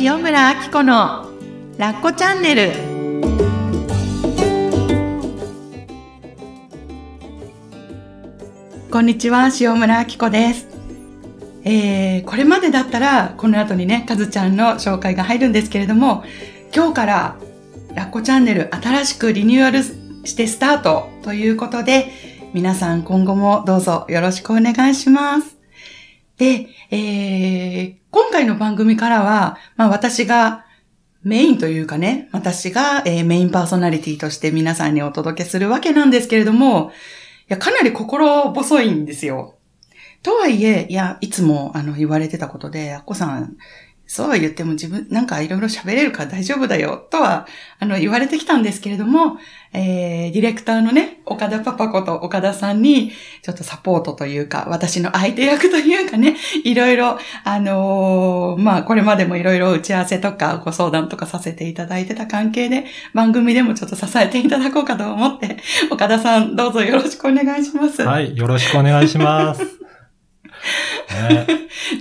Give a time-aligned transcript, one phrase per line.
[0.00, 1.30] 塩村あき子の
[1.78, 2.72] ラッコチャンネル。
[8.90, 10.66] こんにちは塩村あき子です。
[11.62, 16.24] えー、これまでだったらこの後にねかずちゃんの紹介が入るんですけれども
[16.74, 17.36] 今日から
[17.94, 22.10] ラッコチャンネル新しくリニューアルしてスタートということで
[22.52, 25.53] 皆さん今後もどうぞよろしくお願いします。
[26.36, 30.64] で、えー、今回の番組からは、まあ私が
[31.22, 36.92] メインというかね、私が、えー、メインパーソナリティとして皆さんにお届けするわけなんですけれども、
[37.48, 39.56] いや、かなり心細いんですよ。
[40.22, 43.56] とはいえ、いや、いつも、あの、言われてたことで、あっこさん、
[44.06, 47.46] そうは言っても自分、なんかいろいろ喋れるから大丈夫だよ、とは、
[47.78, 49.38] あの、言われてきたんですけれども、
[49.72, 53.12] えー、ディレクターのね、岡田パパこと岡田さんに、
[53.42, 62.84] ちょっとサポートというか、私の相手役というかね、いろいろ、あのー、まあ、これまでもいろいろ打ち合わせとかご相談とかさせていただいてた関係で、
[63.14, 65.56] 番組でもちょっと支えていただこうかと思って、
[65.90, 68.02] 岡田さん、どうぞよろしくお願いします。
[68.02, 69.62] はい、よろしくお願いします。
[71.30, 71.46] ね、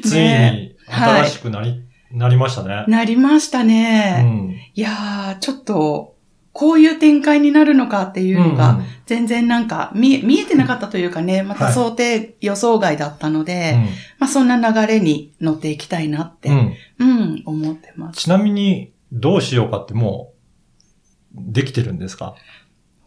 [0.04, 2.86] ついに、新しくなり、はいなりましたね。
[2.88, 4.22] なりましたね。
[4.24, 6.14] うん、いやー、ちょっと、
[6.54, 13.76] こういう展開になるのかっていうのが、全然なんか見、見えてなかったというかね、また想定予想外だったので、はい、
[14.20, 18.20] まあそんな流れに乗っていきたいなって、うん、うん、思ってます。
[18.22, 20.34] ちなみに、どうしようかっても
[21.36, 22.36] う、できてるんですか？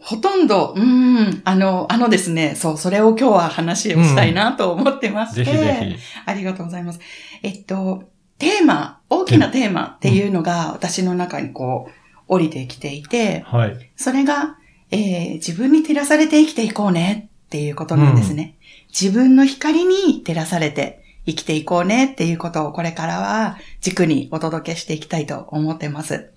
[0.00, 5.96] ほとんど、うん、あの、あのですね、そう、それを今日は話をしたいなと思ってまして、うん、ぜひぜひ。
[6.26, 6.98] ありがとうございます。
[7.44, 11.92] えっと、テーマ、大きなテーマっていうのが私の中にこう、
[12.28, 13.90] 降りてきていて、はい。
[13.96, 14.58] それが、
[14.90, 18.56] えー、自分に照らされて生きていこうねっていうことなんですね。
[18.60, 26.30] うん、自分の光に照らされて生きていこうねっていうことをこれからは軸にお届けしていきたいと思ってます。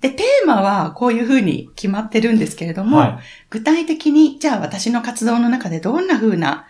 [0.00, 3.18] で、テーマはこういうふうに決まってるんですけれども、はい、
[3.48, 6.66] 具体的に、じゃあ私の活動の中でどんなふうな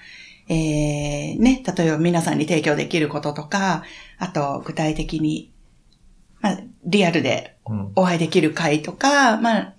[0.48, 3.82] えー、ね、例えば皆さんに提供できることとか、
[4.18, 5.52] あと具体的に、
[6.40, 7.56] まあ、リアルで
[7.94, 9.74] お会いできる会とか、うん、まあ、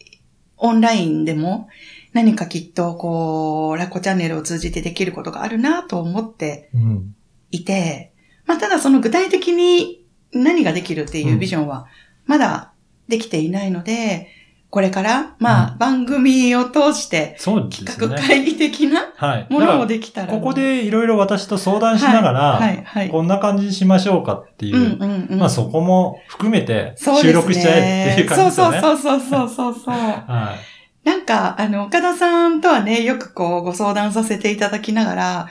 [0.58, 1.68] オンラインでも
[2.14, 6.70] 何かきっとこう、ラッコチャンネルを通じてできることがあるなと思って
[7.52, 8.14] いて、
[8.46, 11.88] うん、まあ、ただその具体的に何ができるっていうビジョンは
[12.25, 12.74] まだ
[13.08, 14.30] できていないので、
[14.75, 17.91] これから、まあ、うん、番組を通して、そうですね。
[17.94, 19.13] 企画会議的な
[19.50, 20.28] ものもできたら。
[20.28, 28.81] ここでいろいろ私と相談しながら、はい、はい、こんな感じにしましょうかっていう、うんうんうん、まあそこも含めて収録しちゃえっていう感じですね。
[28.81, 29.94] そうそうそうそうそうそう。
[29.96, 30.56] は
[31.06, 31.07] い。
[31.07, 35.47] なんか、あの、岡田さんとはね、よくこう、ご相談させていただきながら、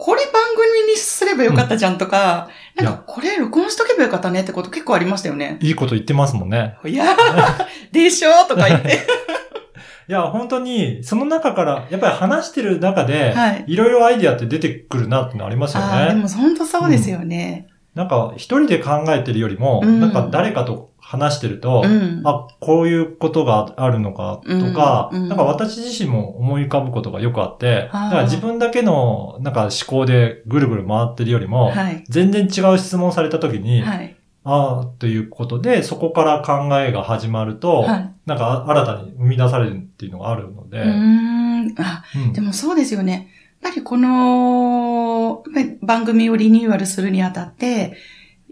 [0.00, 5.58] これ番組にすればよかったじゃんとか、うん、なんかこれ録音しとけばよかったねってこと結構ありましたよね。
[5.60, 6.78] いいこと言ってますもんね。
[6.86, 7.04] いや
[7.92, 8.98] でしょとか言って。
[10.08, 15.86] いや、本当に、その中から、やっぱり話してる中で、はい、いろいろアイディアって出てくるなってのありますよね。
[15.86, 17.68] あでも本当そうですよね。
[17.94, 25.22] うん、なんか、一人で考えてるよりも、うん、なんか誰かと話してると、うん、あ、こういうことがあるのかとか、うん。
[25.22, 40.80] うん、なんか私自身も思い浮かぶことがよくあって、だから自分だけのなんか思考でぐるぐる回ってるよりも、はい、全然違う質問された時に、はい、ああ、ということで、そこから考えが始まると、はい、なんか新たに生み出されるっていうのがあるので。
[40.80, 41.74] うん。
[41.76, 42.04] あ、
[42.34, 43.30] でもそうですよね。
[43.62, 45.42] やっぱりこの
[45.82, 47.96] 番組をリニューアルするにあたって、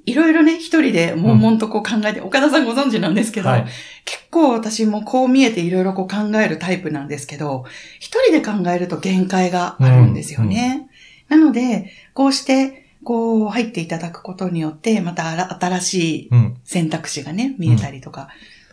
[0.06, 3.66] いろいろね、一人で悶々とこう考えて、うん、岡田さんご存知なんですけど、はい、
[4.04, 7.64] 結構私もこう見えていろいろこう考えるタイプなんですけど、
[7.98, 10.88] 一人で考えると限界があるんですよね。
[11.31, 11.37] うん。
[11.37, 16.31] うん、なので、こうして、こう入っていただくことによって、また新しい
[16.64, 18.28] 選択肢がね、見えたりとか、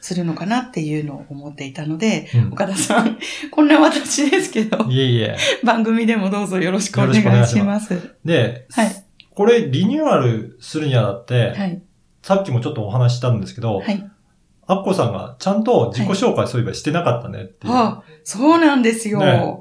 [0.05, 3.17] するのかなっていうのを思っていたので、うん、岡田さん、
[3.49, 5.35] こんな私ですけど、いえいえ。
[5.65, 7.11] 番組でもどうぞよろしくお願
[7.43, 8.15] いします。
[8.23, 9.04] で、はい、
[9.35, 11.81] これリニューアルするにあたって、はい、
[12.23, 14.11] さっきもちょっとお話したんですけど、はい、
[14.65, 17.73] アッコさんがちゃんと自己紹介そういえばしてなかったねっていう。
[17.73, 19.19] はあ、そうなんですよ。
[19.19, 19.55] ね、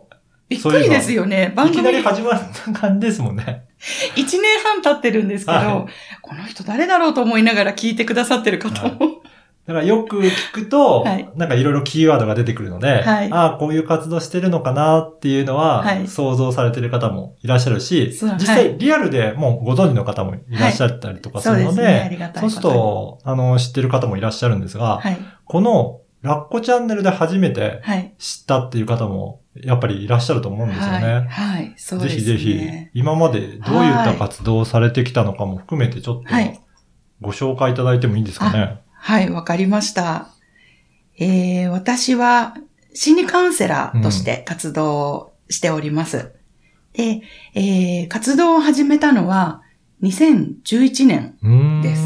[0.48, 1.52] びっくりですよね。
[1.54, 1.78] 番組。
[1.78, 3.66] いきなり始まった感じですもんね。
[4.16, 5.92] 一年半経ってるんですけど、はい、
[6.22, 9.22] この人誰だろうと思いながら聞いてくださってる方も、
[9.66, 25.00] だからよく聞くと、はい、なんかいろいろキーワードが出てくるので、はい、ああ、こういう活動してるのかなっていうのは、想像されてる方もいらっしゃるし、実際リアルでもうご存知の方もいらっしゃったりとかするので、はい、そうすると、あの、知ってる方もいらっしゃるんですが、
[25.46, 27.82] このラッコチャンネルで初めて
[28.18, 30.90] 知ったっていう方もやっぱりいらっしゃると思うんですよね。
[30.90, 32.20] はい、はい、そうですね。
[32.22, 32.60] ぜひぜひ、
[32.92, 36.28] 今までどういった活動をされてきたのかも含めてちょっと、
[37.20, 38.83] ご紹介いただいてもいいですかね。
[39.06, 40.28] はい、わかりました。
[41.18, 42.56] えー、私は
[42.94, 46.16] 心理カウンセラーとして活動しております。
[46.16, 46.30] うん、
[46.94, 47.22] で、
[47.54, 49.60] えー、活動を始めたのは
[50.02, 52.02] 2011年です。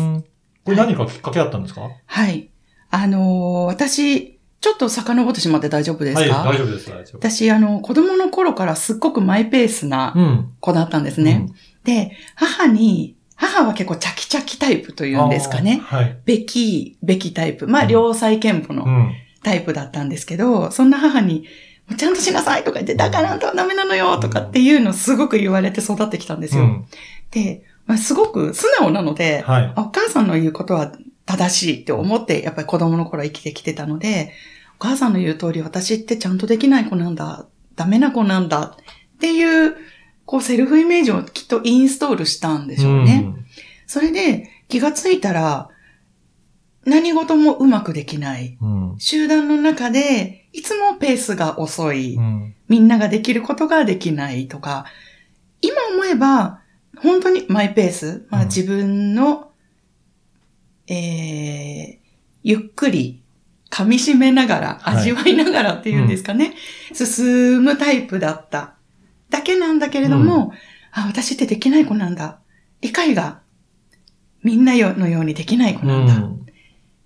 [0.65, 1.83] これ何かきっかけあったんですか？
[2.05, 2.51] はい。
[2.91, 6.21] あのー、私、ちょっと遡ってしまって大丈夫ですか？
[6.39, 7.19] はい、大丈夫です、大丈夫。
[7.19, 11.47] 私、あの、子供の頃からすっごくマイペースな子だったんですね。
[11.49, 11.55] うん、
[11.85, 15.81] で、母に、母は結構チャキチャキタイプというんですかね。
[15.85, 16.19] はい。
[16.25, 17.69] べき、べきタイプ。
[17.69, 18.85] まあ、両妻剣母の
[19.45, 21.47] タイプだったんですけど、うん、そんな母に、
[21.97, 26.65] ちゃんとしなさいとか言って、だからダメなのよとかっていうのをすごく言われて育ってきたんですよ。
[26.65, 26.87] うん、
[27.31, 30.93] で、まあ、すごく素直なので、はい、お母さんの言うことは
[31.25, 34.33] 正しいって思って、やっぱり子供の頃生きてきてたので、
[34.81, 37.47] お母さんの言う通り私ってちゃんとできない子なんだ、
[37.77, 38.77] ダメな子なんだ
[39.17, 39.77] っていう、
[40.29, 43.28] こうセルフイメージをきっとインストールしたんでしょうね。
[43.89, 45.69] うん、それで気がついたら、
[46.85, 48.57] 何事もうまくできない。
[48.61, 54.87] うん、集団の中で、いつもペースが遅い、うん、みんなができることができないとか、
[55.61, 56.61] 今思えば、
[56.97, 59.49] 本当にマイペース、まあ、自分の
[60.89, 61.99] えー、
[62.43, 63.23] ゆっくり
[63.71, 66.55] 噛み締めながら、味わいながらっていうんですかね、はい
[66.91, 68.75] うん、進むタイプだった。
[69.29, 70.51] だけなんだけれども、うん、
[70.93, 72.39] あ、私ってできない子なんだ。
[72.81, 73.43] 理解が
[74.43, 76.15] みんなのようにできない子なんだ。
[76.17, 76.37] うん、っ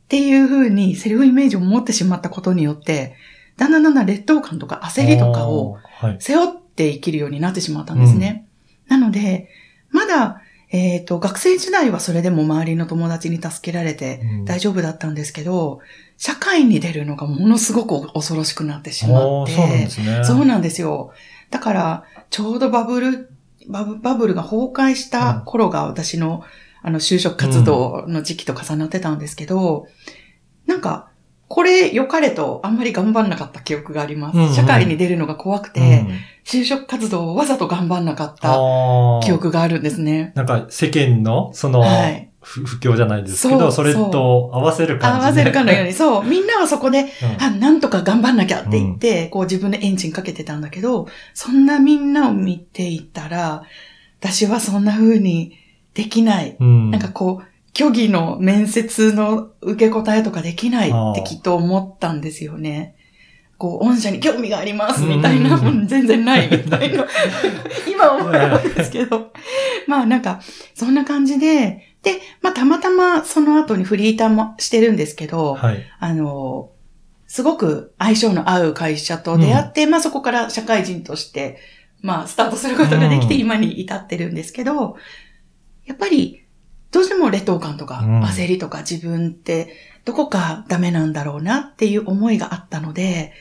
[0.08, 3.16] ていうふうにセルフイメージを持ってしまったことによって、
[3.56, 5.78] だんだんだんだん劣等感とか焦りとかを
[6.18, 8.46] 背負って生きるようになってしまったんですね。
[8.88, 9.48] なので、
[9.90, 10.42] まだ
[10.72, 15.80] えっ、ー、と、学生時代はそれでも周りの友達に助けられて大丈夫だったんですけど、うん、
[16.16, 19.52] 社会に出るのがものすごく恐ろしくなってしまって。
[19.52, 20.24] そうなんですね。
[20.24, 21.12] そうなんですよ。
[21.50, 23.30] だから、ちょうどバブル、
[23.68, 26.42] バブバブルが崩壊した頃が私の、
[26.82, 29.86] あの、就職活動の時期と重なってたんですけど、うん、
[30.66, 31.08] なんか、
[31.48, 34.38] これ良かれとあんまり頑張んなかった記憶があります。
[34.38, 38.56] うんうん、社会に出るのが怖くて、うん、就職活動をわざと頑張んなかった
[39.22, 40.32] 記憶があるんですね。
[40.34, 46.24] なんか世間の、その、はい、不況じゃないですけど、それと合わせる感じ、合わせるかのように、そう。
[46.26, 47.06] みんなはそこで、うん、
[47.38, 53.62] あ、なんとか頑張んなきゃって言って、うん、こう自分でエンジンかけてたんだけど、そんなみんなを見ていたら、
[54.20, 55.58] 私はそんな風に
[55.94, 56.56] できない。
[56.58, 57.46] うん、なんかこう、
[57.76, 62.96] 虚偽の面接の受け答えとかできないってきっと思ったんですよね。
[63.56, 67.06] こう、御社に興味がありますみたいな、もん全然ないみたいな。
[67.88, 69.32] 今思えばですけど。
[69.86, 70.40] まあなんか、
[70.74, 76.70] そんな感じで、で、まあたまたまその後にフリーターもしてるんですけど、はい、あの、
[77.28, 81.58] すごく相性の合う会社と出会って、うん、まあそこから社会人として、
[82.02, 84.96] まあスタートすることができて今に至ってるんですけど、
[85.84, 86.44] やっぱり
[86.90, 89.74] どうしても劣等感とか焦りとか自分って
[90.04, 93.32] どこかダメなんだろうなっていう思いがあったので、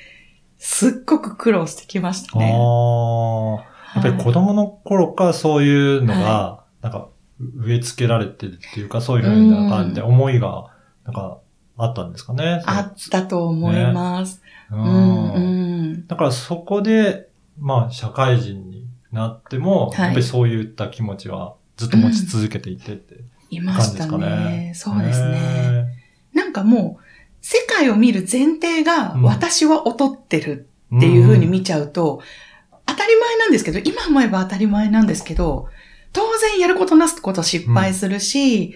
[0.57, 2.53] すっごく苦労してきましたね。
[2.55, 3.71] ああ。
[3.95, 7.09] やっぱり子供の頃からそういうのが、なんか
[7.57, 10.67] 植え付けられてるっていうか、そういうふうな感じで思いが、
[11.03, 11.39] なんか
[11.77, 12.61] あったんですかね。
[12.65, 14.41] あったと思います。
[14.71, 17.27] ね、うんうん、だからそこで、
[17.59, 23.15] まあ社会人になっても、やっぱりそういった気持ちはずっと持ち続けていてって。
[23.49, 24.71] いましたね。
[24.75, 25.87] そうですね。
[26.33, 27.03] なんかもう、
[27.41, 32.21] 世界を見る前提が私は劣ってるっていう風に見ちゃうと、
[32.85, 35.67] 当たり前なんですけど、今思えば当たり前なんですけど、
[36.13, 38.73] 当然やることなすこと失敗するし、うん、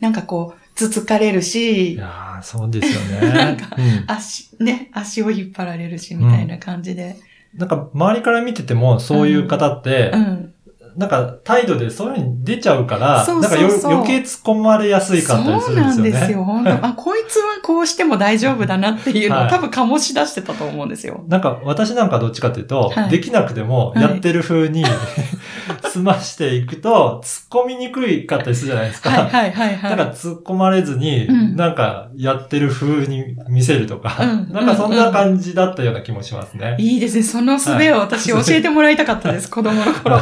[0.00, 3.32] なんかこう、つつかれるし、いやそうですよね。
[3.32, 7.16] なんか、足、ね、足を引っ張られるし、みたいな感じで、
[7.54, 7.60] うん。
[7.60, 10.51] なんか、周りから見てても、そういう方って、うん、
[10.96, 16.10] なんか態度でそういうに出ちゃうから、そうそうそうなんか余計突っ込まれやすいかったりするんですよね。
[16.10, 16.44] そうなんですよ。
[16.44, 21.24] 本当あ、こいつはこうしても大丈夫だなっていうのを、はい、多分醸し出してたと思うんですよ。
[21.28, 24.92] なんか私なんかどっちかっていうと、はい、できなくてもやってる風に、はい、
[25.90, 29.10] 済ましていくと、突っ込みにくいかったりするじゃないですか。
[29.10, 29.96] はいはいはい、はい。
[29.96, 36.76] なんか突っ込まれずに、うん、なんかやってる風に見せるとか、うん、なんかそんな感じだったような気もしますね。
[36.78, 37.22] いいですね。
[37.22, 40.20] その術を私教えてもらいたかったです、 子供の頃。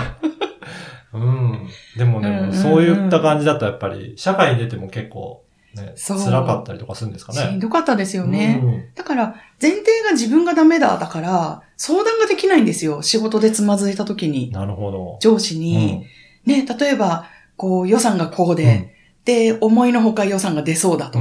[1.13, 1.69] うん。
[1.97, 5.43] でもね、そういった感じだとやっぱり、社会に出ても結構、
[5.75, 7.39] ね、辛かったりとかするんですかね。
[7.39, 8.61] しんどかったですよね。
[8.63, 13.03] うん、だから、前提が自分がダメだ、だから、相談ができないんですよ。
[13.03, 14.51] 仕事でつまずいた時に。
[14.51, 15.19] なるほど。
[15.21, 16.05] 上司に、
[16.47, 17.27] うん、ね、例えば、
[17.57, 18.89] こう、予算がこうで、うん、
[19.25, 21.21] で、思いのほか予算が出そうだと。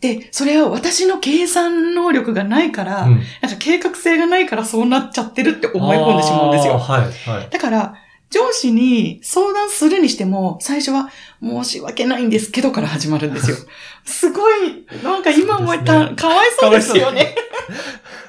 [0.00, 3.22] で、それは私の計算能力がないから、なんか
[3.58, 6.78] 計画性がないからそうなっちゃってるって思い込んでしまうんですよ。
[6.78, 7.48] はい、はい。
[7.48, 7.94] だから、
[8.34, 11.08] 上司に相談するにしても、最初は
[11.40, 13.56] 申し訳ないんですけどから始まるんですよ。
[14.04, 17.32] すごい、なんか今思えた、ね、かわいそうですよね。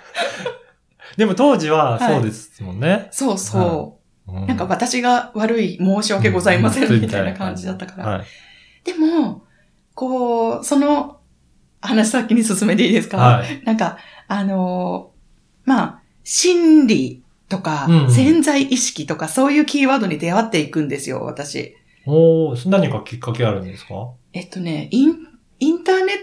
[1.17, 2.89] でも当時はそうですもんね。
[2.89, 8.05] はい、そうそう、うん、なんか私が悪い申し訳ございませんみたいな感じだったから。
[8.05, 8.25] はい、
[8.83, 9.43] でも、
[9.95, 11.17] こう、その
[11.81, 13.97] 話先に進めていいですか、はい、なんか、
[14.27, 21.75] あのー、まあ、心理とか、うん、潜在意識とか、そういうキーワードに出会っていくんですよ、私。
[22.05, 24.11] おー、何かきっかけあるんですか？
[24.33, 25.15] えっとね、イン、
[25.59, 26.17] インターネッ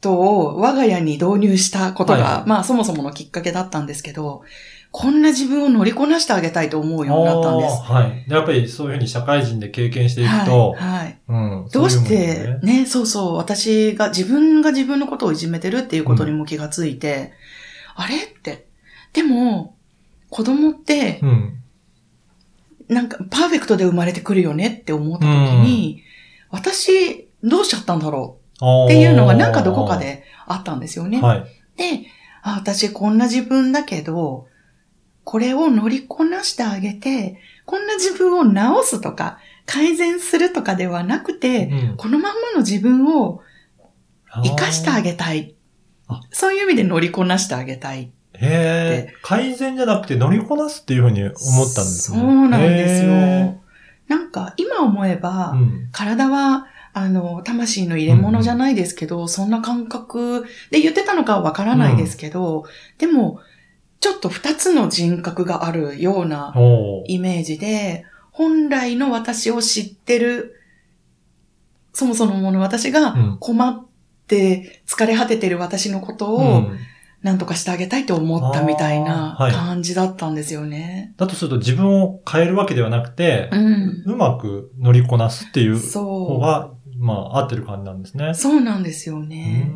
[0.00, 4.42] トを我が家に導入したことが、はい、まあそもそものきっかけだったんですけど、
[4.90, 7.82] こんな自分を乗りこなしてあげたいと思うようになったんです。
[7.82, 8.24] はい。
[8.28, 10.78] やっぱりそういうふうに社会人で経験していくと、はい。
[10.88, 17.32] はい、うん、どうしてね、ね、そうそう、私が、自分が自分のことをいじめてるっていうことにも気がついて、
[17.96, 18.16] うん、あれ？
[18.16, 18.66] って。
[19.14, 19.76] でも、
[20.32, 21.62] 子供って、うん、
[22.88, 26.02] なんかパーフェクトで生まれてくるよねって思った時に、
[26.50, 28.86] うん、私、どうしちゃったんだろう？
[28.86, 31.20] っていうのがなんかどこかであったんですよね。
[31.20, 31.44] はい、
[31.76, 32.06] で
[32.42, 34.46] あ、私こんな自分だけど、
[35.24, 43.42] これを乗りこなしてあげて、こんな自分を直すとか、改善するとかではなくて、うん、このまんまの自分を
[44.42, 45.54] 生かしてあげたい。
[46.30, 48.10] そういう意味で乗りこなしてあげたい。
[48.42, 49.14] へえ。
[49.22, 52.18] 改善じゃなくて乗りこなすっていうふうに思ったんですね。
[52.18, 53.62] そうなんですよ。
[54.08, 62.64] なんか今思えば、うん、体はあの、魂の入れ物じゃないですけど、うん、そんな感覚で言ってたのかはわからないですけど、うん、
[62.98, 63.40] でも、
[64.00, 66.52] ちょっと二つの人格があるような
[67.06, 70.60] イメージで、本来の私を知ってる、
[71.94, 73.86] そもそもの私が困っ
[74.26, 76.70] て疲れ果ててる私のことを、
[77.22, 81.14] 何とかしてあげたいと思ったみたいな感じだったんですよね。
[81.18, 88.34] はい、だとすると自分を変えるわけではなくて、うん、うまく乗りこなすっていう方が、まあ合ってる感じなんですね。
[88.34, 89.70] そうなんですよね。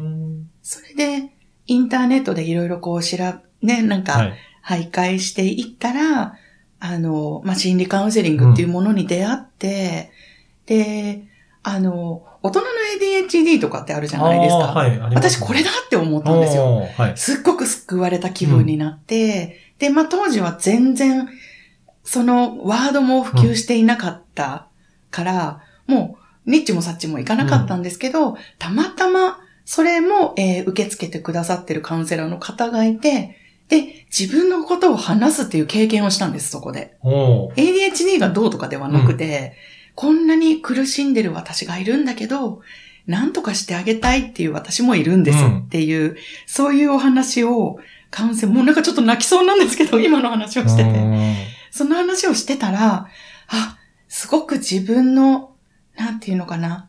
[0.63, 1.33] それで、
[1.67, 3.17] インターネットでいろいろこう調
[3.63, 4.33] ね、なんか、
[4.67, 6.37] 徘徊していったら、は
[6.83, 10.11] い、あの、まあ、心理カウンセリングっていうものに出会って、
[10.69, 11.29] うん、で、
[11.69, 12.67] あの、大人の
[13.01, 14.73] ADHD とかってあるじゃないですか。
[14.73, 16.87] はい、私これだって思ったんですよ。
[16.97, 21.29] はい、すっごく救われた気分になって、うん、で、まあ、当時は全然、
[22.05, 24.69] そのワードも普及していなかった
[25.11, 33.37] から、うん、もう、ニッチもサッチもいかなかったんですけど、たまたま、それも、えー、受け付けてくださってるカウンセラーの方がいて、
[33.69, 36.97] で、自分のことを話すっていう経験をしたんです、そこで。
[37.03, 42.61] ADHD がどうとかではなくて、うん、こんなに苦しんでる私がいるんだけど、
[43.07, 47.79] 何とかしてあげたいっていう私もいるんですっていう、うん、そういうお話を
[48.11, 51.57] カウンセル、もうなんかちょっと泣きそうなんですけど、今の話をしてて。
[51.71, 53.09] その話をしてたら、
[53.49, 55.53] あ、すごく自分の、
[55.97, 56.89] なんていうのかな。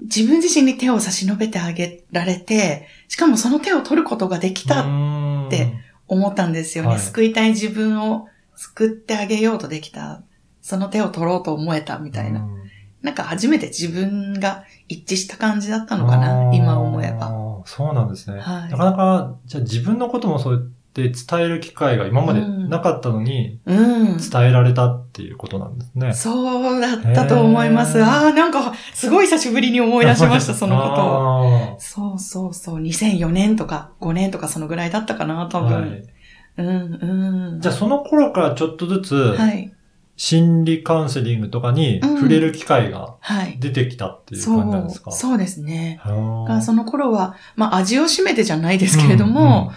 [0.00, 5.74] 自分自身に手を差し伸べてあげられて、しかもその手を取ることができたって
[6.06, 6.90] 思ったんですよね。
[6.90, 10.22] はい、救いたい自分を救ってあげようとできた。
[10.68, 12.40] その手を取ろうと思えたみたいな。
[12.40, 12.58] ん
[13.00, 17.62] なんか初めて自分が一致した感じだったのかな、今思えば。
[17.64, 18.38] そうなんですね。
[18.38, 26.02] はい、なかなか、じゃあ自分のこともそうやって伝える機会が今までなかったのに、伝えられたっていうことなんですね。
[26.02, 28.04] うんうん、そうだったと思います。
[28.04, 31.76] ああ、なんか、すごい久しぶりに思い出しました、 そのことを。
[31.78, 32.82] そうそうそう。
[32.82, 35.80] 2004年とか5年とかそのぐらいだったかな、多分。
[35.80, 36.02] はい、
[36.58, 37.60] うんうん。
[37.60, 39.72] じゃあその頃からちょっとずつ、はい。
[40.18, 43.14] 心理カウンセリングとかに触れる機会が
[43.60, 45.30] 出てきたっていう感じなんですか、うんはい、そう。
[45.30, 46.00] そうですね。
[46.60, 49.72] その頃は、まあ味を占めてじゃないですけれども、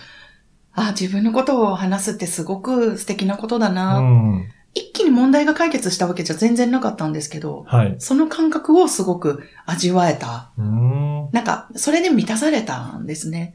[0.75, 0.83] うん。
[0.83, 10.53] うん、あ自分のことを話すってすごく素敵なことだな、うん、一気に問題が解決したわけじゃ全然なかったんですけど、はい、その感覚をすごく味わえた。
[10.63, 11.29] ん。
[11.31, 13.53] なんか、それで満たされたんですね。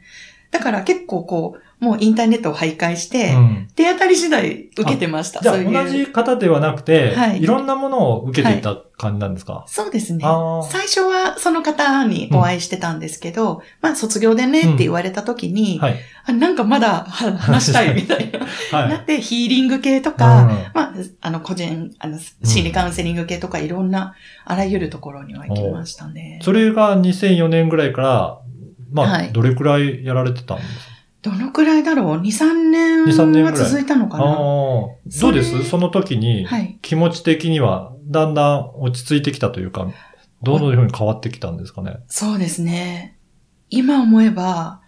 [0.51, 5.41] だから結構こう、もうインターネットを徘徊して、うん、手当たり次第受けてました。
[5.43, 10.25] じゃあ同じ方ではなくて、はい、いろんなものを受けていた感じなんですか、はい、そうですね。
[10.71, 15.83] 最初はその方にお会いしてたんですけど、うん、まあ卒業でねって言われた時に、うん。
[15.83, 18.39] はい、あなんかまだ話したいみたいな。
[18.79, 24.15] はい、なってヒーリング系とか、うん、まあ、あの個人、あの心理カウンセリング系とかいろんな
[24.47, 26.41] あらゆるところには行きましたね。
[26.43, 28.39] それが2004年ぐらいから、
[29.05, 30.97] まあ、どれくらいやられてたんですか？
[31.23, 34.25] どのくらいだろう ?2、3年は続いたのかな？
[34.25, 34.99] ど
[35.29, 35.65] うです？
[35.65, 36.47] その時に、
[36.83, 39.89] 気持ち的にはだんだん落ち着いてきたというか、
[40.43, 41.97] どのように変わってきたんですかね？
[42.07, 43.19] そうですね。
[43.71, 44.81] 今思えば、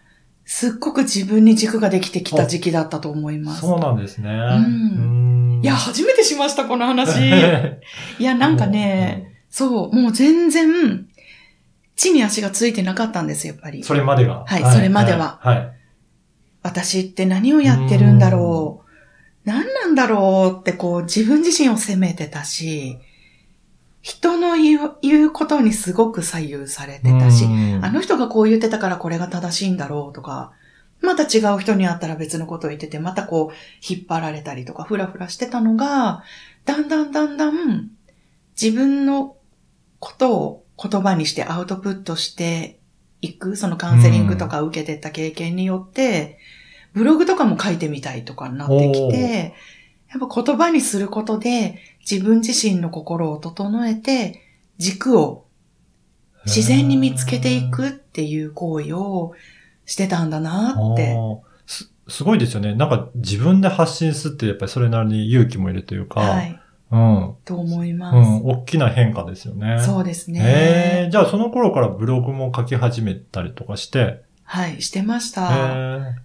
[0.45, 3.63] すっごく自分に軸ができてきた時期だったと思います。
[3.63, 4.31] そうなんですね。
[4.31, 5.61] うん。
[5.63, 7.19] いや、初めてしました、この話。
[8.21, 11.08] いや、なんかね、そう、もう全然、
[11.99, 13.83] 地に足がついてなかったんです、やっぱり。
[13.83, 14.45] それまでが。
[14.47, 15.41] はい、はい、それまでは。
[15.43, 15.73] はい。
[16.63, 18.89] 私って何をやってるんだろう。
[19.45, 22.99] 何なんだろうってこう自分自身を責めてたし、
[24.01, 27.47] 人の言う言うことにすごく左右されてたし、
[27.83, 30.53] あの人がこう言ってたからこれが正しいんだろうとか、
[31.01, 33.55] また違う人に会ったら別のことを言ってて、またこう
[33.93, 36.23] 引っ張られたりとか、ふらふらしてたのが、
[36.65, 37.91] だんだんだんだん
[38.61, 39.37] 自分の
[39.99, 42.79] ことを言葉にしてアウトプットして
[43.21, 46.39] いく、そのカウンセリングとか受けてった経験によって、
[46.93, 49.55] ブログとかも書いてみたいとかになってきて、
[50.11, 54.43] やっぱ言葉にすることで自分自身の心を整えて
[54.79, 55.45] 軸を
[56.47, 59.35] 自然に見つけていくっていう行為を
[59.85, 61.17] してたんだなって
[61.67, 61.93] す。
[62.09, 62.75] すごいですよね。
[62.75, 66.58] なんか自分で発信すってやっぱりそれなりに勇気もいるというか、はい。
[66.91, 67.35] うん。
[67.45, 68.17] と思います。
[68.17, 68.51] うん。
[68.51, 69.81] 大きな変化ですよね。
[69.81, 70.41] そうですね。
[70.43, 74.23] ええー、じゃあその頃からブログも書き始めたりとかして？
[74.45, 75.51] はい、してました。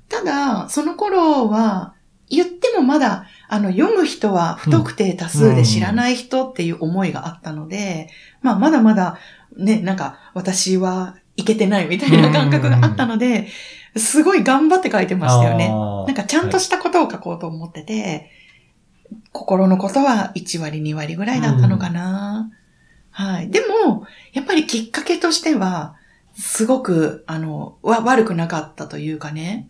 [0.07, 1.93] ただ、その頃は、
[2.29, 8.07] 言ってもまだ、あの、読む人は不特定多数で知らない人っていう思いがあったので、
[8.41, 9.17] うん、まあ、まだまだ、
[9.57, 13.49] ね、なんか、私はいけてないみたいな感覚があったので、
[13.97, 15.67] すごい頑張って書いてましたよね。
[15.67, 18.29] なんか、ちゃんとしたことを書こうと思ってて、はい、
[19.31, 22.51] 心のことは1割2割ぐらいだったのかな。
[23.19, 23.49] うん、はい。
[23.49, 25.95] でも、やっぱりきっかけとしては、
[26.35, 29.69] すごく、あの、わ、悪くなかったというかね。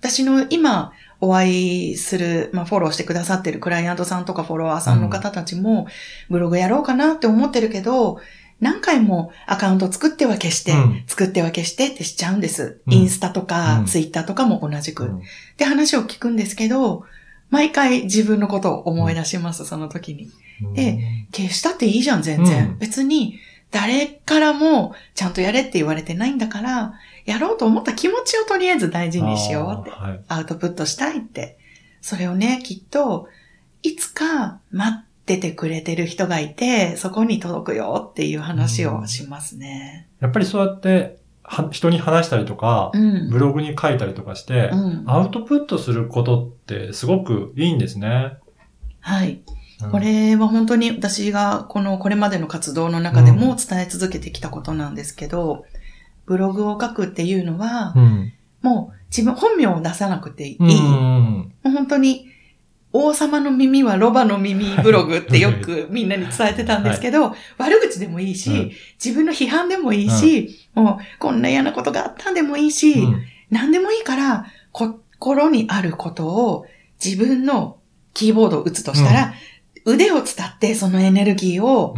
[0.00, 5.88] 私の今、お会いする、まあ、フォローしてくださってるクライアントさんとかフォロワーさんの方たちも、
[6.30, 8.20] ブログやろうかなって思ってるけど、
[8.60, 12.80] 何回もアカウント作っては消して、うん、作っては消してってしちゃうんです。
[12.88, 15.22] インスタとか、ツイッターとかも同じく、うん。
[15.56, 17.04] で、話を聞くんですけど、
[17.50, 20.30] 毎回自分のことを思い出します、その時に。
[20.74, 22.76] で、消したっていいじゃん、全然。
[22.78, 23.38] 別に、
[23.70, 26.94] 誰からもちゃんとやれって言われてないんだから、
[27.26, 31.58] やろうと思った気持ちをとりあえず大事にしようって、はい、アウトプットしたいって。
[32.00, 33.28] それをね、きっと、
[33.82, 40.08] いつか待っててくれてる人がいて、そこに届くよっていう話をしますね。
[40.20, 41.18] やっぱりそうやって、
[41.70, 48.36] 人に話したりとか、うん、ブログに書いたりとかして、うん、アウトプットすることってすごくいいんですね。
[49.00, 49.40] はい。
[49.90, 55.64] これは本当に私がこのこれまでの活動の中でも伝え続けてきたことなんですけど、
[56.26, 57.94] ブログを書くっていうのは、
[58.60, 60.58] もう自分本名を出さなくていい。
[60.58, 62.27] もう本当に
[62.92, 68.72] 王様の耳はロバの耳ブログってよくみんなに伝えてたんですけど、はい、悪口でもいいし、うん、
[69.02, 76.66] 自分の批判でもいいし、うん、もうこんな嫌なことがあったんでもいいし、うん、何でもいいから、心にあることを
[77.04, 77.78] 自分の
[78.14, 79.34] キーボードを打つとしたら、
[79.84, 81.94] 腕を伝ってそのエネルギーを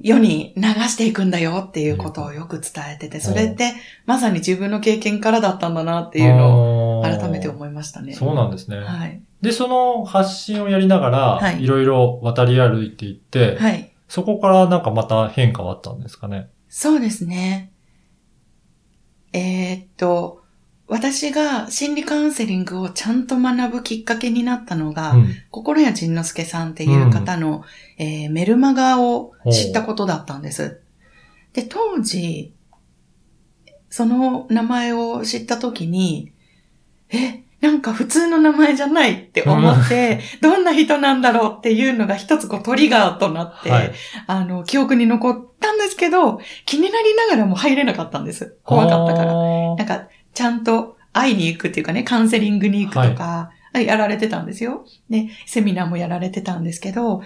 [0.00, 3.72] 世に流していくんだよっていうことをよく伝えてて、それって
[4.06, 8.14] まさに自分の経験からだったんだなっていうのを改めて思いましたね。
[8.14, 8.78] そうなんですね。
[8.78, 9.20] はい。
[9.40, 13.92] で、その発信をやりながら、はい、いろいろ渡り歩いていって、はい。
[14.08, 16.48] そこからなんかまた変化はあったんですかね？
[16.68, 17.72] そうですね。
[19.32, 20.42] えー、っと、
[20.86, 27.64] 私が心理カウンセリングをちゃんと学ぶきっかけになったのが、うん、心谷仁之助さんっていう方の、
[27.98, 30.82] うん、えー、メルマガを知ったことだったんです。
[31.54, 32.54] で、当時、
[33.88, 36.32] その名前を知った時に、
[37.12, 43.92] え、なんか普通の名前じゃないって思って、どんな人なんだろうっていうのが一つこうトリガーとなって、はい、
[44.26, 48.56] あの、記憶に残ったんですけど、気になりながらも入れなかったんです。
[48.64, 49.32] 怖かったから。
[49.32, 54.84] なんか、ちゃんと会いに行くっていうかね、カウンセリングに行くとか、はい、やられてたんですよ。
[55.08, 57.22] ね、セミナーもやられてたんですけど、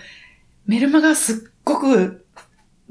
[0.67, 2.27] メルマガすっごく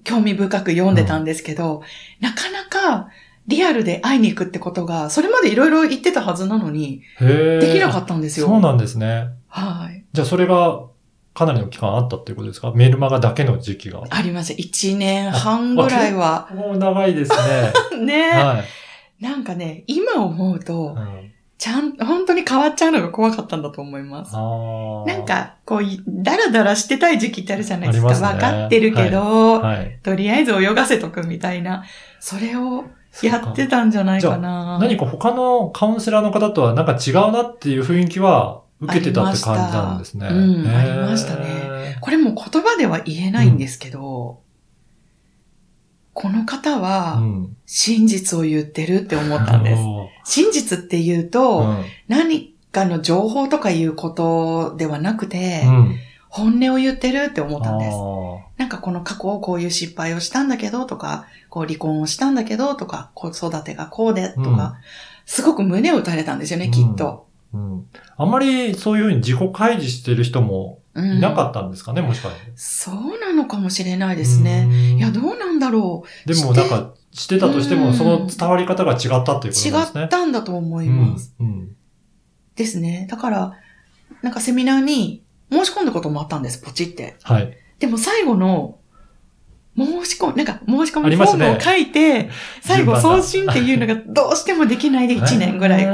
[0.04, 1.82] 興味深く読んでたんですけど、うん、
[2.22, 3.10] なかなか
[3.48, 8.48] リアルで会いに行くってことが、それまでいろいろ言ってたはずなのに、できなかったんですよ。
[8.48, 9.28] そうなんですね。
[9.48, 10.04] はい。
[10.14, 10.82] じゃあそれが
[11.34, 12.72] かなりの期間あったっていうことですか？
[12.74, 14.04] メルマガだけの時期が。
[14.10, 14.54] あります。
[14.54, 16.50] 1年半ぐらいは。
[16.54, 17.32] もう長いです
[17.92, 18.00] ね。
[18.04, 18.64] ね、は
[19.20, 20.98] い、なんかね、今思うと、
[21.58, 24.34] ちゃん、本当に変わっちゃうのが怖かったんだと思います。
[24.34, 28.16] なんか、こう、だらだらしてたい時期ってあるじゃないですか。
[28.16, 31.84] すね、分かってるけど、はいはい、とりあえず泳がせとくみたいな。
[32.20, 32.86] それを
[33.24, 34.78] やってたんじゃないかな。
[34.80, 40.28] 何か他のカウンセラーの方とはなんか違うなっていう雰囲気は受けてたって感じなんですね。
[40.28, 41.98] うん、ありましたね。
[42.02, 44.42] これも言葉では言えないんですけど、
[46.14, 47.22] この方は、
[47.66, 49.82] 真実を言ってるって思ったんです。
[50.24, 51.76] 真実って言うと、
[52.08, 55.96] 何あの、情報とかいうことではなくて、うん、
[56.36, 57.98] 本音を言ってるって思ったんです。
[58.58, 64.74] なんかこの過去こういう失敗をしたんだけどとか、こう離婚をしたんだけどとか、子育てがこうでとか、うん、
[65.26, 67.28] すごく胸を打たれたんですよね、きっと。
[67.54, 67.88] うん。
[68.18, 72.52] あんまりそういうふうに自己開示してる人もいなかったんですかね、もしかして。
[72.58, 74.68] そうなのかもしれないですね。
[74.98, 76.28] いや、どうなんだろう。
[76.28, 80.02] でもなんか、してたとしても、その伝わり方が違ったということですね。
[80.02, 81.34] 違ったんだと思います。
[82.58, 83.08] ですね。
[83.10, 83.54] だから、
[84.22, 87.16] なんかセミナーに申し込んだこともあったんです、ポチって。
[87.24, 87.58] はい。
[87.80, 88.78] でも最後の、
[89.78, 92.32] 申し込ん、なんか申し込みフォームを書いて、ね、
[92.62, 95.86] 最後送信っていうのがどうしてもできないで1年ぐらい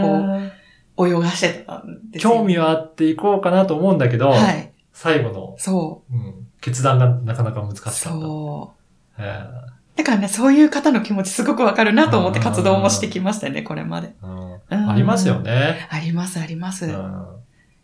[0.95, 4.71] こう、泳がしてたんですよ、興味はあっていこうかなと思うんだけど、はい。
[4.93, 6.13] 最後の、そう。
[6.13, 6.47] うん。
[6.61, 7.99] 決断がなかなか難しかった。
[7.99, 8.75] そ
[9.17, 9.21] う。
[9.95, 14.13] だからね、そういう方の気持ちすごくわかるなと思って活動もしてきましたね、これまで。
[14.69, 15.87] ありますよね。
[15.89, 16.87] あります、あります。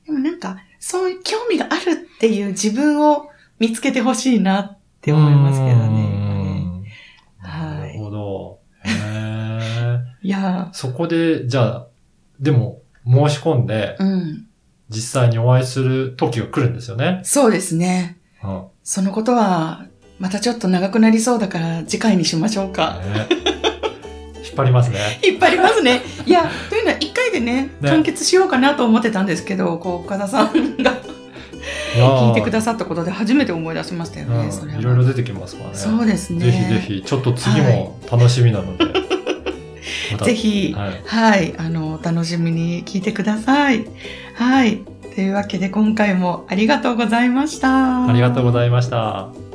[0.07, 6.83] でもなんか、そういう興味があるっていう自分を見つけてほしいなって思いますけどね。
[7.39, 7.79] はい。
[7.79, 8.59] なるほど。
[8.85, 11.87] へいやそこで、じゃあ、
[12.39, 14.47] でも、申し込んで、うん、
[14.89, 17.21] 実際にお会いする時が来るんですよね。
[17.23, 18.17] そうですね。
[18.43, 19.87] うん、そのことは、
[20.19, 22.99] またちょっと長くなりそうだから次回にしましょうか。
[22.99, 23.56] ね、
[24.57, 25.19] 張りますね。
[25.23, 26.01] 引っ張りますね。
[26.25, 30.97] いや、というのは一回でね、ね完結しようかなと思ってたんですけど、こう、岡田さんが
[31.95, 35.75] 聞いてくださったことで初めて思い出しましたよね、それいろいろ出てきますからね。
[35.75, 36.45] そうですね。
[36.45, 38.85] ぜひぜひ、ちょっと次も楽しみなので。
[38.85, 39.07] はい
[40.23, 43.85] ぜひ、はい、はい、あの、楽しみに聞いてください。
[44.35, 44.81] はい。
[45.15, 48.07] というわけで今回もありがとうございました。
[48.07, 49.46] ありがとうございました。